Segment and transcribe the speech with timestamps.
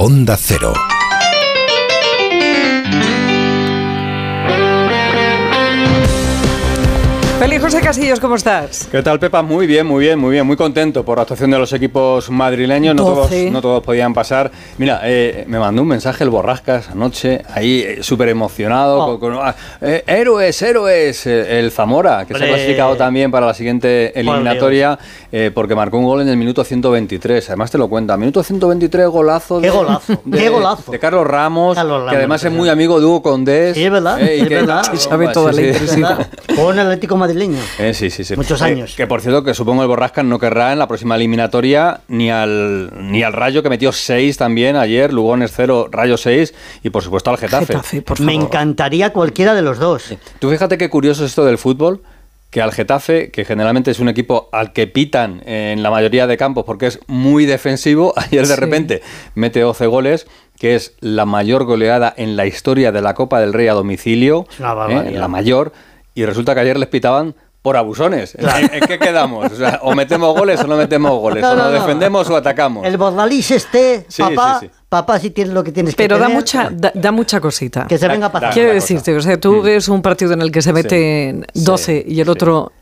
[0.00, 0.99] Onda Cero.
[7.40, 8.86] Feliz José Casillos, ¿cómo estás?
[8.92, 9.40] ¿Qué tal, Pepa?
[9.40, 10.46] Muy bien, muy bien, muy bien.
[10.46, 12.94] Muy contento por la actuación de los equipos madrileños.
[12.94, 14.50] No, todos, no todos podían pasar.
[14.76, 18.98] Mira, eh, me mandó un mensaje el Borrascas anoche, ahí eh, súper emocionado.
[18.98, 19.18] Oh.
[19.18, 21.26] Con, con- ah, eh, héroes, héroes.
[21.26, 24.98] eh, el Zamora, que se ha clasificado también para la siguiente eliminatoria,
[25.32, 27.48] eh, porque marcó un gol en el minuto 123.
[27.48, 28.18] Además, te lo cuenta.
[28.18, 29.62] Minuto 123, golazo.
[29.62, 30.92] Qué de- golazo, de, qué golazo.
[30.92, 33.74] De Carlos Ramos, Carlos Ramos, que además es muy amigo de Hugo Condés.
[33.78, 34.82] Sí, es verdad, eh, y es que- verdad.
[34.90, 35.66] Sí, sabe Sí, toda la sí.
[35.68, 36.28] intensidad.
[36.54, 37.62] Con el Atlético madrileño.
[37.78, 38.36] Eh, sí, sí, sí.
[38.36, 38.94] Muchos Eh, años.
[38.96, 42.90] que por cierto, que supongo el Borrascas no querrá en la próxima eliminatoria ni al,
[43.10, 47.30] ni al Rayo, que metió 6 también ayer, Lugones 0, Rayo 6, y por supuesto
[47.30, 47.66] al Getafe.
[47.66, 50.14] Getafe, por Me encantaría cualquiera de los dos.
[50.38, 52.02] Tú fíjate qué curioso es esto del fútbol,
[52.50, 56.36] que al Getafe, que generalmente es un equipo al que pitan en la mayoría de
[56.36, 58.60] campos porque es muy defensivo, ayer de Sí.
[58.60, 59.02] repente
[59.36, 60.26] mete 12 goles,
[60.58, 64.46] que es la mayor goleada en la historia de la Copa del Rey a domicilio,
[64.50, 65.12] Es una ¿eh?
[65.12, 65.72] la mayor,
[66.14, 68.34] y resulta que ayer les pitaban por abusones.
[68.36, 69.52] ¿En- ¿En, qué quedamos?
[69.52, 71.80] O, sea, o metemos goles o no metemos goles, No, o no, nos no.
[71.80, 72.86] defendemos o atacamos.
[72.86, 74.72] El Bordalís este, Sí, papá, sí, sí.
[74.88, 77.86] papá si tienes lo que tienes que Pero da tener, mucha, da, da mucha cosita.
[77.86, 79.18] Que se venga da- Quiero decirte, cosa.
[79.18, 81.62] o sea, tú ves un partido en el que se meten Sí.
[81.64, 82.30] 12 y el Sí.
[82.30, 82.72] otro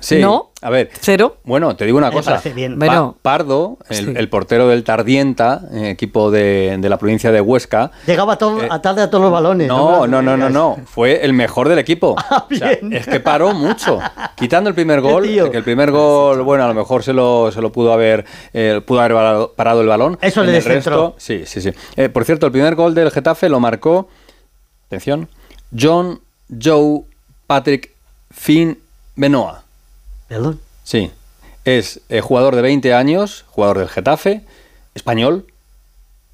[0.00, 0.90] Sí, no, a ver.
[1.00, 1.38] cero.
[1.44, 2.40] Bueno, te digo una cosa.
[2.54, 2.78] bien.
[2.78, 4.12] Pa- Bueno, Pardo, el, sí.
[4.16, 7.90] el portero del Tardienta, eh, equipo de, de la provincia de Huesca.
[8.06, 9.68] Llegaba todo, Eh, a tarde a todos los balones.
[9.68, 10.52] No, no, no, no, digas.
[10.52, 10.76] no.
[10.86, 12.14] Fue el mejor del equipo.
[12.30, 12.92] Ah, O sea, bien.
[12.92, 13.98] es que paró mucho.
[14.36, 17.60] Quitando el primer gol, que el primer gol, bueno, a lo mejor se lo, se
[17.60, 20.18] lo pudo haber eh, pudo haber parado, el balón.
[20.20, 21.70] Eso En le el resto, Sí, sí, sí.
[21.96, 24.08] Eh, por cierto, el primer gol del Getafe lo marcó,
[24.86, 25.28] atención,
[25.78, 26.20] John
[26.62, 27.02] Joe
[27.46, 27.90] Patrick
[28.30, 28.78] Finn
[29.16, 29.64] Benoa.
[30.28, 30.60] Perdón.
[30.84, 31.10] Sí.
[31.64, 34.42] Es eh, jugador de 20 años, jugador del Getafe,
[34.94, 35.46] español,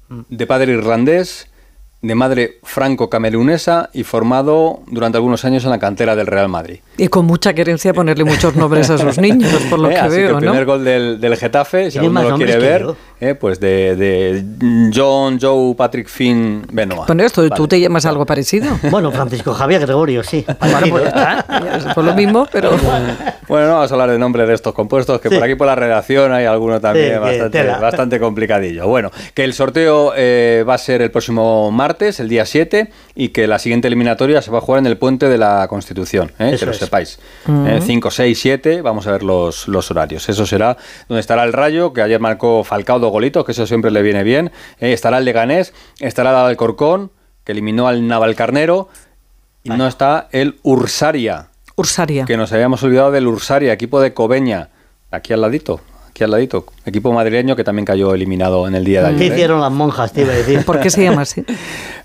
[0.07, 1.49] de padre irlandés,
[2.01, 6.79] de madre franco-camerunesa y formado durante algunos años en la cantera del Real Madrid.
[6.97, 10.15] Y con mucha querencia ponerle muchos nombres a sus niños, por lo Eh, que así
[10.17, 10.39] veo, el ¿no?
[10.39, 12.85] primer gol del, del Getafe, si alguno lo quiere que ver,
[13.19, 17.07] eh, pues de, de John Joe Patrick Finn Benoit.
[17.07, 17.67] Bueno, esto, ¿tú Vale.
[17.67, 18.67] te llamas algo parecido?
[18.89, 20.45] Bueno, Francisco Javier Gregorio, sí.
[20.59, 21.45] Bueno, pues está.
[21.77, 22.71] Es por lo mismo, pero...
[23.47, 25.35] Bueno, no vamos a hablar de nombres de estos compuestos, que Sí.
[25.35, 28.87] por aquí por la redacción hay alguno también Sí, que bastante, bastante complicadillo.
[28.87, 33.29] Bueno, que el sorteo eh, va a ser el próximo martes, el día 7, y
[33.29, 36.55] que la siguiente eliminatoria se va a jugar en el puente de la Constitución, ¿eh?
[36.59, 36.77] Que lo es.
[36.77, 37.17] sepáis.
[37.45, 40.27] 5, 6, 7, vamos a ver los, los horarios.
[40.27, 40.75] Eso será
[41.07, 44.23] donde estará el Rayo, que ayer marcó Falcao dos golitos, que eso siempre le viene
[44.23, 44.51] bien.
[44.79, 47.11] eh, estará el Leganés, estará el Alcorcón,
[47.45, 48.89] que eliminó al Navalcarnero,
[49.63, 52.25] y no está el Ursaria, Ursaria.
[52.25, 54.69] que nos habíamos olvidado del Ursaria, equipo de Cobeña,
[55.09, 59.01] aquí al ladito, aquí al ladito, equipo madrileño que también cayó eliminado en el día
[59.01, 59.19] de ayer.
[59.19, 59.33] ¿Qué ¿eh?
[59.33, 60.63] hicieron las monjas, te iba a decir?
[60.65, 61.43] ¿Por qué se llama así?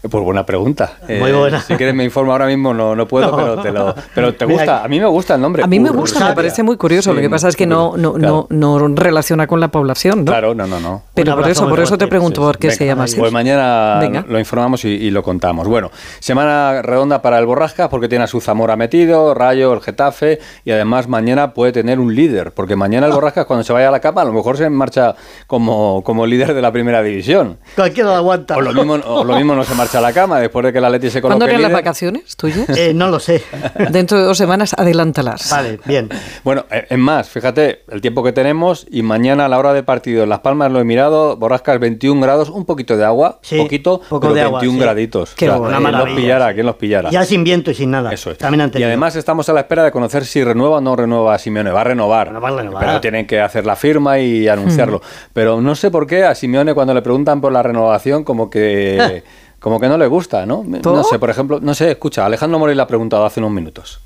[0.03, 0.95] Pues buena pregunta.
[1.09, 1.61] Muy buena.
[1.61, 3.37] Si quieres me informo ahora mismo, no, no puedo, No.
[3.37, 4.83] pero te lo, pero te gusta.
[4.83, 5.63] A mí me gusta el nombre.
[5.63, 7.11] A mí me gusta, me parece muy curioso.
[7.11, 10.33] Sí, lo que pasa es que no, no, no, no relaciona con la población, ¿no?
[10.33, 11.03] Claro, no, no, no.
[11.15, 13.19] Pero por eso, por eso te pregunto Sí, por qué venga, se llama así.
[13.19, 14.25] Pues mañana Venga.
[14.27, 15.69] lo informamos y, y lo contamos.
[15.69, 20.39] Bueno, semana redonda para el Borrascas porque tiene a su Zamora metido, Rayo, el Getafe
[20.65, 23.91] y además mañana puede tener un líder porque mañana el Borrascas cuando se vaya a
[23.91, 25.15] la capa a lo mejor se marcha
[25.47, 27.59] como, como líder de la primera división.
[27.75, 28.57] Cualquiera lo aguanta.
[28.57, 30.79] O lo mismo, o lo mismo no se marcha a la cama después de que
[30.79, 32.69] el Atleti se coloque ¿Cuándo eran las vacaciones tuyas?
[32.81, 33.43] Eh, no lo sé.
[33.91, 35.51] Dentro de dos semanas, adelántalas.
[35.51, 36.09] Vale, bien.
[36.45, 39.85] Bueno, eh, es más, fíjate el tiempo que tenemos y mañana a la hora del
[39.85, 43.59] partido en Las Palmas lo he mirado, Borrascas 21 grados, un poquito de agua, Sí,
[43.59, 44.83] poquito, poco pero de agua, 21 sí.
[44.85, 45.35] graditos.
[45.35, 46.49] Qué bueno, ¿quién una los pillara?
[46.49, 46.55] sí.
[46.55, 47.11] ¿Quién los pillara?
[47.11, 48.13] Ya sin viento y sin nada.
[48.13, 48.39] Eso es.
[48.39, 51.35] También han y además estamos a la espera de conocer si renueva o no renueva
[51.35, 51.71] a Simeone.
[51.71, 52.29] Va a renovar.
[52.29, 52.85] Bueno, va a renovar.
[52.87, 55.03] Pero tienen que hacer la firma y anunciarlo.
[55.33, 59.25] Pero no sé por qué a Simeone cuando le preguntan por la renovación como que
[59.61, 60.65] como que no le gusta, ¿no?
[60.65, 64.01] No sé, por ejemplo, no sé, escucha, Alejandro Morey le ha preguntado hace unos minutos.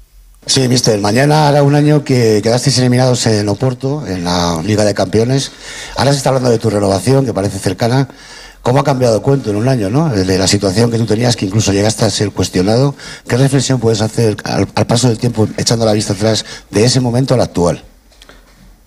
[0.46, 4.92] Sí, mister, mañana hará un año que quedasteis eliminados en Oporto, en la Liga de
[4.92, 5.52] Campeones.
[5.96, 8.08] Ahora se está hablando de tu renovación, que parece cercana.
[8.60, 10.10] ¿Cómo ha cambiado el cuento en un año, no?
[10.10, 12.94] De la situación que tú tenías, que incluso llegaste a ser cuestionado.
[13.26, 17.00] ¿Qué reflexión puedes hacer al, al paso del tiempo, echando la vista atrás, de ese
[17.00, 17.82] momento al actual?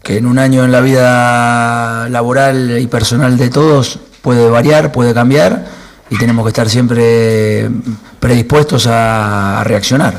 [0.07, 5.13] Que en un año en la vida laboral y personal de todos puede variar, puede
[5.13, 5.65] cambiar
[6.09, 7.69] y tenemos que estar siempre
[8.17, 10.13] predispuestos a, reaccionar.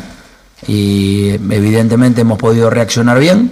[0.67, 3.51] Y evidentemente hemos podido reaccionar bien,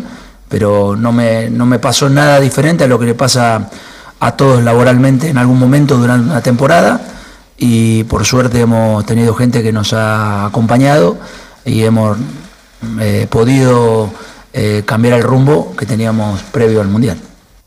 [0.50, 3.70] pero no me, no me pasó nada diferente a lo que le pasa
[4.20, 7.00] a todos laboralmente en algún momento durante una temporada
[7.56, 11.16] y por suerte hemos tenido gente que nos ha acompañado
[11.64, 12.18] y hemos
[13.00, 14.10] eh, podido
[14.58, 17.18] eh, cambiar el rumbo que teníamos previo al Mundial.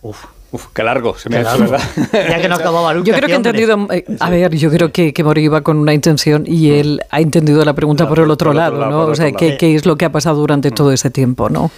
[0.01, 0.25] Uf.
[0.51, 1.71] Uf, qué largo se me Qué ha hecho, largo.
[1.74, 1.89] ¿verdad?
[2.30, 3.06] Ya que no acababa nunca.
[3.06, 5.77] Yo creo que he entendido, eh, a ver, yo creo que, que Mori iba con
[5.77, 8.91] una intención y él ha entendido la pregunta por el otro por otro lado, lado,
[8.91, 9.12] ¿no?
[9.12, 11.69] O sea, ¿qué, es lo que ha pasado durante todo ese tiempo, no?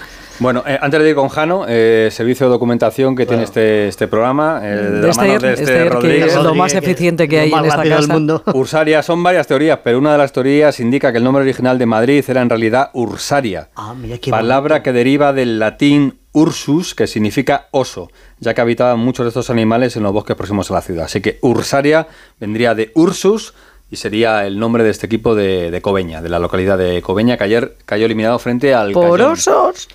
[0.42, 4.08] Bueno, eh, antes de ir con Jano, eh, servicio de documentación que tiene este, este
[4.08, 6.36] programa, eh, de De la mano de Esther Esther, que Rodríguez.
[6.36, 8.14] es lo más eficiente que lo hay en esta rápido del casa.
[8.14, 8.44] mundo.
[8.56, 11.86] Ursaria, son varias teorías, pero una de las teorías indica que el nombre original de
[11.86, 14.84] Madrid era en realidad Ursaria, Ah, mira qué palabra bonito.
[14.86, 18.10] que deriva del latín ursus, que significa oso,
[18.40, 21.06] ya que habitaban muchos de estos animales en los bosques próximos a la ciudad.
[21.06, 22.08] Así que Ursaria
[22.40, 23.54] vendría de Ursus
[23.92, 27.38] y sería el nombre de este equipo de, de Cobeña, de la localidad de Cobeña,
[27.38, 29.34] que ayer cayó eliminado frente al Por Cayón.
[29.34, 29.88] osos.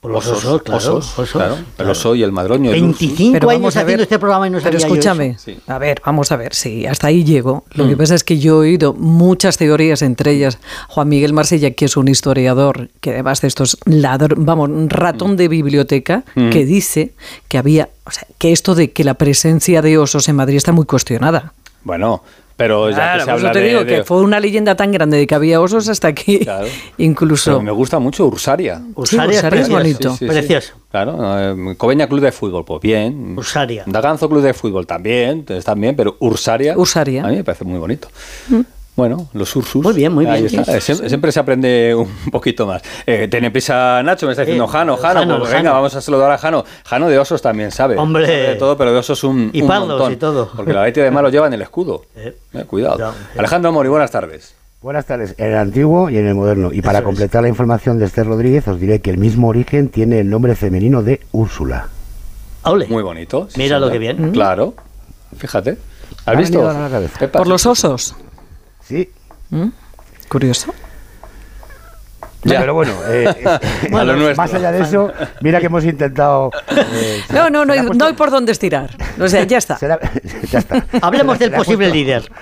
[0.00, 0.78] Por los osos, claro.
[0.78, 2.70] osos, osos, claro, el oso y el madroño.
[2.72, 3.00] el ursus.
[3.00, 5.36] 25 Pero años haciendo ver, este programa y no Pero escúchame.
[5.38, 5.58] Sí.
[5.66, 7.64] a ver, vamos a ver, sí, hasta ahí llego.
[7.74, 7.88] Lo Mm.
[7.90, 10.58] que pasa es que yo he oído muchas teorías, entre ellas
[10.88, 15.36] Juan Miguel Marsella, que es un historiador, que además de estos ladr vamos, un ratón
[15.36, 16.48] de biblioteca, Mm.
[16.48, 17.12] que dice
[17.48, 20.72] que había, o sea, que esto de que la presencia de osos en Madrid está
[20.72, 21.52] muy cuestionada.
[21.84, 22.22] Bueno,
[22.60, 24.92] pero ya Claro, que se habla te de, digo de- que fue una leyenda tan
[24.92, 26.66] grande de que había osos hasta que Claro.
[26.98, 27.52] incluso...
[27.52, 28.82] Pero me gusta mucho Ursaria.
[28.94, 29.72] Ursaria, Ursaria es precioso.
[29.72, 30.10] bonito.
[30.10, 30.26] Sí, sí, sí.
[30.26, 30.72] Precioso.
[30.90, 31.16] Claro,
[31.70, 33.34] eh, Cobeña Club de Fútbol, pues bien.
[33.38, 33.84] Ursaria.
[33.86, 36.76] Daganzo Club de Fútbol también, están bien, pero Ursaria.
[36.76, 37.24] Ursaria.
[37.24, 38.08] A mí me parece muy bonito.
[39.00, 39.82] Bueno, los Ursus.
[39.82, 40.60] Muy bien, muy Ahí bien.
[40.60, 40.76] está.
[40.76, 42.82] Eh, Siempre, siempre se aprende un poquito más.
[43.06, 45.72] Eh, tiene prisa Nacho, me está diciendo Eh, Jano, Jano, Jano, pues venga, Jano.
[45.76, 46.64] vamos a saludar a Jano.
[46.84, 47.96] Jano de osos también sabe.
[47.96, 48.26] Hombre.
[48.26, 50.12] Sabe de todo, pero de osos un, Y un pardos montón.
[50.12, 50.50] y todo.
[50.54, 52.04] Porque la Leti además lo lleva en el escudo.
[52.14, 53.10] Eh, Eh, cuidado.
[53.10, 53.38] eh.
[53.38, 54.54] Alejandro Mori, buenas tardes.
[54.82, 56.70] Buenas tardes, en el antiguo y en el moderno.
[56.74, 57.04] Y para Eso es.
[57.06, 60.54] completar la información de Esther Rodríguez, os diré que el mismo origen tiene el nombre
[60.56, 61.88] femenino de Úrsula.
[62.64, 62.86] Ole.
[62.88, 63.46] Muy bonito.
[63.48, 64.30] sí, Mira lo que bien.
[64.32, 64.74] Claro.
[65.38, 65.78] Fíjate.
[66.26, 66.72] ¿Has ha visto?
[67.32, 68.14] Por los osos.
[68.90, 69.08] Sí,
[69.50, 69.68] ¿Mm?
[70.28, 70.74] Curioso.
[72.42, 72.58] Ya.
[72.60, 74.36] pero bueno, eh, eh, A lo nuestro.
[74.36, 76.50] más allá de eso, mira que hemos intentado...
[76.70, 78.90] eh, No, no, no, ha no puesto- hay por dónde estirar.
[79.20, 79.78] O sea, ya está.
[80.50, 80.84] ya está.
[81.02, 82.32] Hablemos del posible puesto- líder.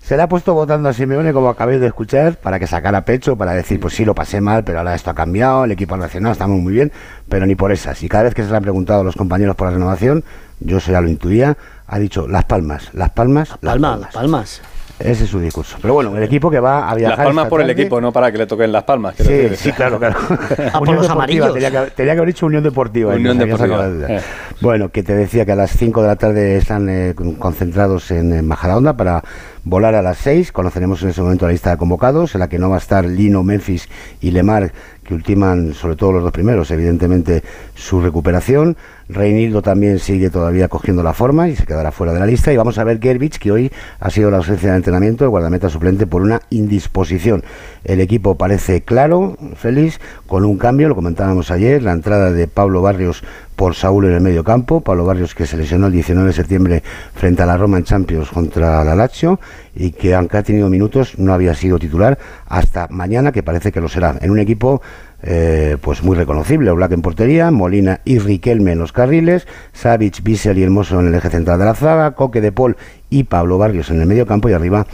[0.00, 3.36] Se le ha puesto votando a Simeone, como acabéis de escuchar, para que sacara pecho,
[3.36, 5.98] para decir, pues sí, lo pasé mal, pero ahora esto ha cambiado, el equipo ha
[5.98, 6.90] reaccionado, estamos muy bien,
[7.28, 8.02] pero ni por esas.
[8.02, 10.24] Y cada vez que se le han preguntado a los compañeros por la renovación,
[10.60, 11.56] yo eso ya lo intuía,
[11.86, 14.14] ha dicho las palmas, las palmas, las Palma, palmas.
[14.14, 14.60] palmas.
[14.98, 15.76] Ese es su discurso.
[15.82, 17.18] Pero bueno, el equipo que va a viajar.
[17.18, 19.14] Las palmas por el equipo, no para que le toquen las palmas.
[19.16, 19.56] Sí, decir.
[19.56, 20.16] sí, claro, claro.
[20.72, 21.52] Ah, por los amarillos.
[21.52, 23.14] Tenía que, haber- tenía que haber dicho Unión Deportiva.
[23.14, 24.20] Unión Deportiva, eh.
[24.60, 28.10] Bueno, que te decía que a las 5 de la tarde están eh, con- concentrados
[28.10, 29.22] en, en Majadahonda para
[29.64, 30.50] volar a las 6.
[30.52, 33.04] Conoceremos en ese momento la lista de convocados, en la que no va a estar
[33.04, 33.88] Lino, Memphis
[34.22, 34.72] y Lemar,
[35.06, 37.42] que ultiman, sobre todo los dos primeros, evidentemente,
[37.74, 38.76] su recuperación.
[39.08, 42.52] Reinildo también sigue todavía cogiendo la forma y se quedará fuera de la lista.
[42.52, 43.70] Y vamos a ver Gerbich, que hoy
[44.00, 47.44] ha sido la ausencia de entrenamiento, el guardameta suplente, por una indisposición.
[47.84, 52.82] El equipo parece claro, feliz, con un cambio, lo comentábamos ayer, la entrada de Pablo
[52.82, 53.22] Barrios
[53.56, 54.82] por Saúl en el medio campo.
[54.82, 56.82] Pablo Barrios que se lesionó el 19 de septiembre
[57.14, 59.40] frente a la Roma en Champions contra la Lazio
[59.74, 63.80] y que aunque ha tenido minutos no había sido titular hasta mañana, que parece que
[63.80, 64.16] lo será.
[64.20, 64.82] En un equipo
[65.22, 70.58] eh, pues muy reconocible, Black en portería, Molina y Riquelme en los carriles, Savic, Bissell
[70.58, 72.76] y Hermoso en el eje central de la zaga, Coque de Paul
[73.10, 74.86] y Pablo Barrios en el medio campo y arriba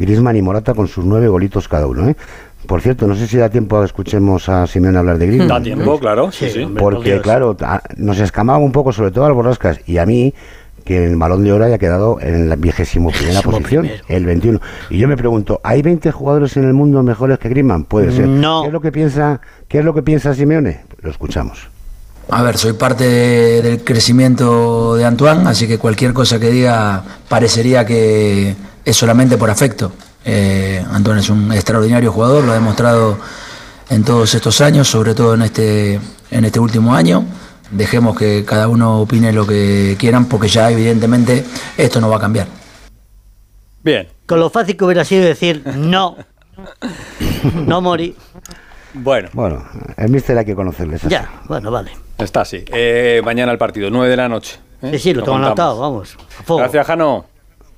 [0.00, 2.08] Grisman y Morata con sus nueve golitos cada uno.
[2.08, 2.16] ¿eh?
[2.66, 5.48] Por cierto, no sé si da tiempo a que escuchemos a Simeone hablar de Griezmann.
[5.48, 6.30] Da tiempo, claro.
[6.30, 6.62] Sí, Sí, sí.
[6.62, 6.82] hombre.
[6.82, 7.56] por Porque, claro,
[7.96, 10.32] nos escamaba un poco, sobre todo al Borrascas y a mí,
[10.84, 14.04] que el balón de oro haya quedado en la vigésimo primera posición, primero.
[14.08, 14.60] el 21.
[14.90, 17.84] Y yo me pregunto, ¿hay 20 jugadores en el mundo mejores que Griezmann?
[17.84, 18.26] Puede ser.
[18.28, 18.62] No.
[18.62, 20.80] ¿Qué es lo que piensa, qué es lo que piensa Simeone?
[21.02, 21.68] Lo escuchamos.
[22.28, 27.02] A ver, soy parte de- del crecimiento de Antoine, así que cualquier cosa que diga
[27.28, 29.90] parecería que es solamente por afecto.
[30.24, 33.18] Eh, Antoine es un extraordinario jugador, lo ha demostrado
[33.88, 36.00] en todos estos años, sobre todo en este,
[36.30, 37.24] en este último año.
[37.70, 41.44] Dejemos que cada uno opine lo que quieran, porque ya evidentemente
[41.76, 42.46] esto no va a cambiar.
[43.82, 44.08] Bien.
[44.26, 46.16] Con lo fácil que hubiera sido decir no.
[47.54, 48.14] No morí.
[48.92, 49.64] Bueno, Bueno,
[49.96, 50.96] el míster hay que conocerle.
[50.96, 51.08] así.
[51.08, 51.92] Ya, bueno, vale.
[52.18, 52.64] está así.
[52.72, 54.58] Eh, mañana el partido, 9 de la noche.
[54.82, 54.90] ¿eh?
[54.92, 55.46] Sí, sí, lo tengo contamos.
[55.46, 56.16] anotado, vamos.
[56.48, 57.26] Gracias, Jano.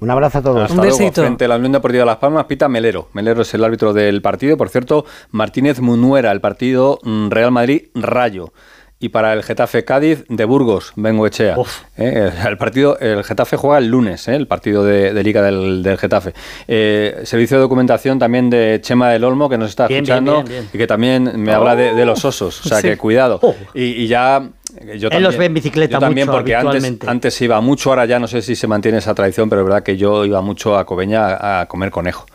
[0.02, 0.62] Un abrazo a todos.
[0.62, 0.98] Hasta Un luego.
[0.98, 1.22] besito.
[1.22, 3.08] Frente a la Unión Deportiva de Las Palmas, pita Melero.
[3.12, 4.56] Melero es el árbitro del partido.
[4.56, 8.52] Por cierto, Martínez Munuera, el partido mm, Real Madrid-Rayo.
[8.98, 11.58] Y para el Getafe Cádiz de Burgos, Bengo Echea.
[11.58, 11.82] Uf.
[11.96, 15.82] Eh, el partido, el Getafe juega el lunes, eh, el partido de, de Liga del,
[15.82, 16.34] del Getafe.
[16.68, 20.46] Eh, servicio de documentación también de Chema del Olmo, que nos está Bien, escuchando bien,
[20.48, 20.68] bien.
[20.72, 22.64] y que también me habla de, de los osos.
[22.64, 22.88] O sea Sí.
[22.88, 23.40] que cuidado.
[23.42, 23.54] Oh.
[23.74, 24.48] Y, y ya.
[24.80, 28.06] Eh, Yo Él los ve en bicicleta yo también, mucho, porque antes, iba mucho, ahora
[28.06, 30.76] ya no sé si se mantiene esa tradición, pero es verdad que yo iba mucho
[30.76, 32.26] a Cobeña a, a comer conejo.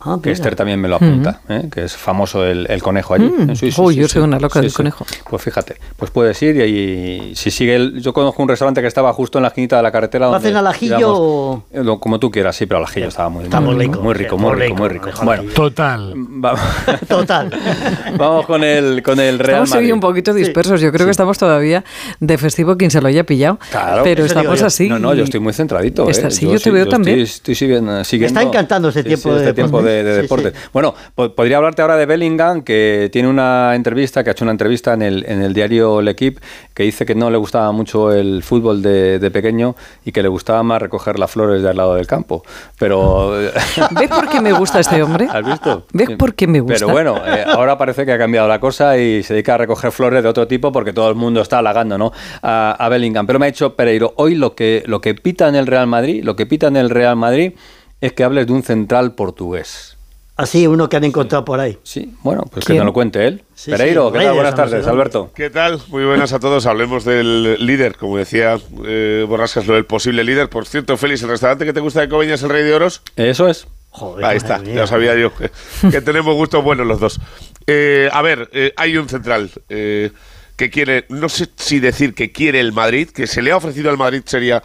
[0.00, 0.30] Ah, que.
[0.30, 1.68] Esther también me lo apunta, ¿eh?
[1.72, 3.24] que es famoso el, el conejo allí.
[3.36, 3.50] Mm.
[3.50, 4.12] Eh, sí, sí, Uy, sí, yo sí.
[4.14, 4.76] soy una loca Sí, del sí.
[4.76, 5.04] conejo.
[5.28, 8.86] Pues fíjate, pues puedes ir y, ahí- si sigue el, yo conozco un restaurante que
[8.86, 10.26] estaba justo en la esquinita de la carretera.
[10.26, 13.08] ¿Lo donde, hacen al ajillo digamos, o- eh, como tú quieras, sí, pero al ajillo
[13.08, 15.24] estaba muy, Está muy, muy rico, rico, muy rico, muy rico, muy rico.
[15.24, 15.42] Bueno.
[15.52, 16.12] Total.
[16.16, 16.60] vamos,
[17.08, 17.50] Total.
[18.16, 19.92] vamos con el con el Real Estamos Madrid.
[19.94, 20.80] un poquito dispersos.
[20.80, 21.84] Yo creo que estamos todavía
[22.20, 23.58] de festivo quien se lo haya pillado.
[23.70, 24.02] Claro.
[24.04, 24.88] pero estamos así.
[24.88, 26.06] No, no, yo estoy muy centradito.
[26.06, 26.12] ¿eh?
[26.12, 27.18] Estás, sí, yo te veo también.
[27.18, 30.22] Estoy, estoy siguiendo, siguiendo- está encantando este sí, tiempo sí, de este tiempo de, de
[30.22, 30.44] deporte.
[30.44, 30.60] Sí, deporte.
[30.66, 30.70] sí.
[30.72, 34.52] Bueno, po- podría hablarte ahora de Bellingham, que tiene una entrevista, que ha hecho una
[34.52, 36.40] entrevista en el, en el diario L'Equipe,
[36.74, 40.28] que dice que no le gustaba mucho el fútbol de, de pequeño y que le
[40.28, 42.42] gustaba más recoger las flores de al lado del campo.
[42.78, 43.30] Pero...
[43.90, 45.26] ¿Ves por qué me gusta este hombre?
[45.30, 45.86] ¿Has visto?
[45.92, 46.74] ¿Ves por qué me gusta?
[46.78, 49.90] Pero bueno, eh, ahora parece que ha cambiado la cosa y se dedica a recoger
[49.92, 52.12] flores de otro tipo porque todo el mundo está halagando ¿no?
[52.42, 53.26] a, a Bellingham.
[53.26, 56.22] Pero me ha dicho Pereiro, hoy lo que, lo que pita en el Real Madrid,
[56.24, 57.52] lo que pita en el Real Madrid
[58.00, 59.96] es que hables de un central portugués.
[60.36, 61.78] Así, uno que han encontrado por ahí.
[61.82, 63.42] Sí, bueno, pues que nos lo cuente él.
[63.56, 64.34] Sí, Pereiro, sí, ¿qué tal?
[64.34, 64.86] Buenas tardes.
[64.86, 65.32] Alberto.
[65.34, 65.82] ¿Qué tal?
[65.88, 66.64] Muy buenas a todos.
[66.66, 70.48] Hablemos del líder, como decía eh, Borrascas, lo del posible líder.
[70.48, 73.02] Por cierto, Félix, ¿el restaurante que te gusta de Coveñas, el Rey de Oros?
[73.16, 73.66] Eso es.
[73.90, 74.74] Joder, Ahí está, mía.
[74.74, 75.50] ya sabía yo que,
[75.90, 77.18] que tenemos gustos buenos los dos.
[77.66, 80.12] Eh, a ver, eh, hay un central eh,
[80.54, 83.90] que quiere, no sé si decir que quiere el Madrid, que se le ha ofrecido
[83.90, 84.62] al Madrid sería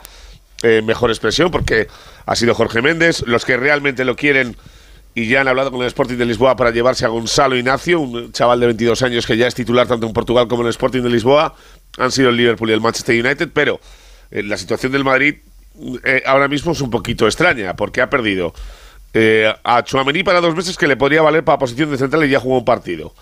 [0.64, 1.88] eh, mejor expresión, porque
[2.26, 3.22] ha sido Jorge Méndez.
[3.28, 4.56] Los que realmente lo quieren
[5.14, 8.32] y ya han hablado con el Sporting de Lisboa para llevarse a Gonzalo Ignacio, un
[8.32, 11.02] chaval de 22 años que ya es titular tanto en Portugal como en el Sporting
[11.02, 11.54] de Lisboa,
[11.98, 13.82] han sido el Liverpool y el Manchester United, pero
[14.32, 15.36] eh, la situación del Madrid
[16.06, 18.54] eh, ahora mismo es un poquito extraña, porque ha perdido
[19.64, 22.40] a Chuamení para dos meses que le podría valer para posición de central y ya
[22.40, 23.14] jugó un partido.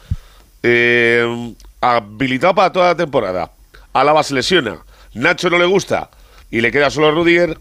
[1.81, 3.51] Habilitado para toda la temporada.
[3.91, 4.77] Álava se lesiona.
[5.13, 6.10] Nacho no le gusta
[6.51, 7.58] y le queda solo a Rudiger.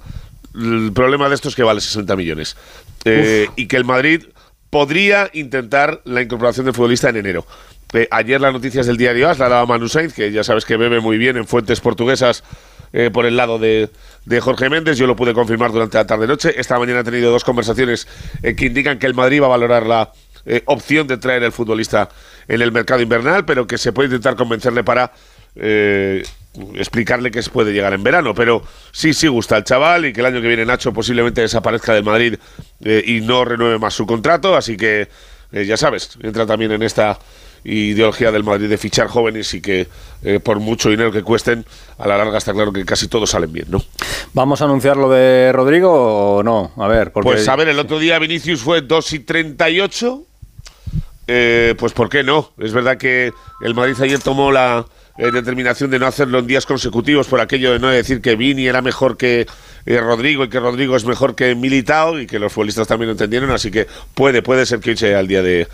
[0.54, 2.56] El problema de esto es que vale 60 millones.
[3.04, 4.24] Eh, y que el Madrid
[4.68, 7.46] podría intentar la incorporación del futbolista en enero.
[7.92, 10.76] Eh, ayer las noticias del diario AS la daba Manu Sainz, que ya sabes que
[10.76, 12.44] bebe muy bien en fuentes portuguesas
[12.92, 13.90] eh, por el lado de,
[14.24, 14.96] de Jorge Méndez.
[14.96, 16.54] Yo lo pude confirmar durante la tarde-noche.
[16.56, 18.06] Esta mañana he tenido dos conversaciones
[18.42, 20.12] eh, que indican que el Madrid va a valorar la
[20.64, 22.08] opción de traer el futbolista
[22.48, 25.12] en el mercado invernal, pero que se puede intentar convencerle para
[26.74, 28.34] explicarle que se puede llegar en verano.
[28.34, 31.94] Pero sí, sí gusta el chaval y que el año que viene Nacho posiblemente desaparezca
[31.94, 32.36] del Madrid
[32.84, 34.56] eh, y no renueve más su contrato.
[34.56, 35.08] Así que,
[35.52, 37.18] eh, ya sabes, entra también en esta
[37.64, 39.86] ideología del Madrid de fichar jóvenes y que
[40.22, 41.64] eh, por mucho dinero que cuesten,
[41.98, 43.82] a la larga está claro que casi todos salen bien, ¿no?
[44.32, 46.72] ¿Vamos a anunciar lo de Rodrigo o no?
[46.76, 47.30] A ver, porque...
[47.30, 50.24] Pues a ver, el otro día Vinicius fue 2 y 38.
[51.32, 52.50] Eh, pues ¿por qué no?
[52.58, 54.84] Es verdad que el Madrid ayer tomó la
[55.16, 58.66] eh, determinación de no hacerlo en días consecutivos por aquello de no decir que Vini
[58.66, 59.46] era mejor que
[59.86, 63.12] eh, Rodrigo y que Rodrigo es mejor que Militao y que los futbolistas también lo
[63.12, 65.68] entendieron, así que puede, puede ser que hoy sea el día de,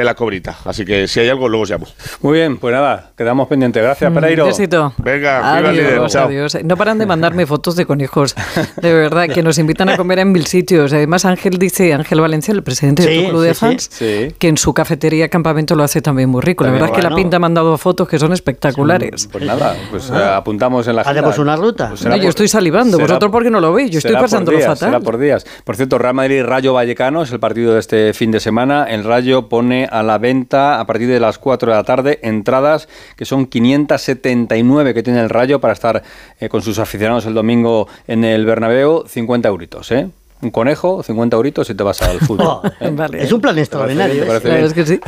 [0.00, 0.56] de la cobrita.
[0.64, 1.86] Así que si hay algo, luego os llamo.
[2.22, 3.82] Muy bien, pues nada, quedamos pendientes.
[3.82, 4.44] Gracias, Pereiro.
[4.44, 4.92] Un besito.
[4.98, 6.26] Venga, el líder, Adiós, chao.
[6.26, 6.56] adiós.
[6.64, 8.34] No paran de mandarme fotos de conejos,
[8.80, 10.92] de verdad, que nos invitan a comer en mil sitios.
[10.92, 14.34] Además, Ángel dice, Ángel Valencia, el presidente de tu club de fans, sí.
[14.38, 16.64] que en su cafetería campamento lo hace también muy rico.
[16.64, 19.28] La También, verdad es que la pinta me han dado fotos que son espectaculares.
[19.30, 21.20] Pues nada, pues eh, apuntamos en la agenda.
[21.20, 21.88] Haremos una ruta.
[21.90, 22.98] Pues No, yo estoy salivando.
[22.98, 23.90] ¿Vosotros por- por qué no lo veis?
[23.90, 24.88] Yo estoy pasándolo días, fatal.
[24.90, 25.46] será por días.
[25.64, 28.84] Por cierto, Real Madrid Rayo Vallecano es el partido de este fin de semana.
[28.88, 32.88] El Rayo pone a la venta a partir de las 4 de la tarde entradas
[33.16, 36.02] que son 579 que tiene el Rayo para estar
[36.40, 40.08] eh, con sus aficionados el domingo en el Bernabéu, 50 euritos, ¿eh?
[40.42, 42.46] Un conejo, 50 euritos y te vas al fútbol.
[42.46, 42.90] Oh, ¿eh?
[42.92, 43.22] Vale.
[43.22, 44.26] Es un plan ¿Te extraordinario.
[44.26, 44.48] parece.
[44.48, 44.64] La bien?
[44.64, 45.00] verdad es que sí.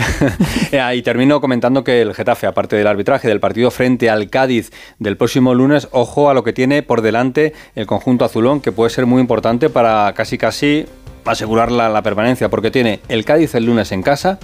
[0.73, 4.71] Eh, y termino comentando que el Getafe, aparte del arbitraje del partido frente al Cádiz
[4.99, 8.89] del próximo lunes, ojo a lo que tiene por delante el conjunto azulón, que puede
[8.91, 10.87] ser muy importante para casi casi
[11.33, 14.39] asegurar la, la permanencia, porque tiene el Cádiz el lunes en casa.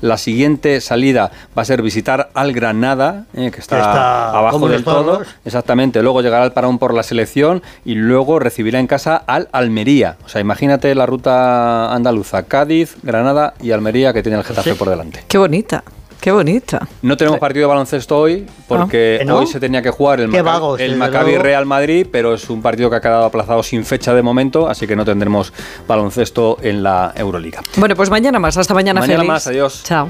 [0.00, 5.20] La siguiente salida va a ser visitar al Granada, eh, que está, abajo del todo.
[5.44, 6.02] Exactamente.
[6.02, 10.16] Luego llegará al parón por la selección y luego recibirá en casa al Almería.
[10.24, 14.78] O sea, imagínate la ruta andaluza: Cádiz, Granada y Almería que tiene el Getafe Sí.
[14.78, 15.22] por delante.
[15.28, 15.84] Qué bonita,
[16.20, 16.86] qué bonita.
[17.02, 19.38] No tenemos partido de baloncesto hoy porque ¿Que no?
[19.38, 21.42] hoy se tenía que jugar el, vagos, el Maccabi luego.
[21.44, 24.86] Real Madrid, pero es un partido que ha quedado aplazado sin fecha de momento, así
[24.86, 25.52] que no tendremos
[25.88, 27.60] baloncesto en la Euroliga.
[27.76, 28.56] Bueno, pues mañana más.
[28.56, 29.28] Hasta mañana, Mañana Félix.
[29.32, 29.82] más, adiós.
[29.84, 30.08] Chao.